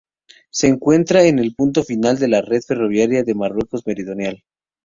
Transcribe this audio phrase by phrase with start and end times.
[0.49, 4.43] Se encuentra en el punto final de la red ferroviaria de Marruecos meridional.